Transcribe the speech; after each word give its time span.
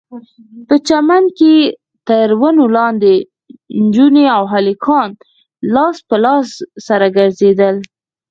په 0.67 0.75
چمن 0.87 1.23
کښې 1.37 1.57
تر 2.07 2.27
ونو 2.41 2.65
لاندې 2.77 3.13
نجونې 3.83 4.25
او 4.37 4.43
هلکان 4.53 5.09
لاس 5.75 5.97
په 6.07 6.15
لاس 6.25 6.47
سره 6.87 7.05
ګرځېدل. 7.17 7.75